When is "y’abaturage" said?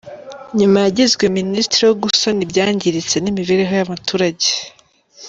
3.79-4.49